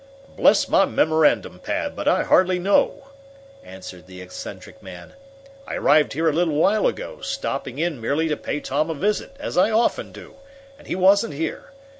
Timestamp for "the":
4.07-4.19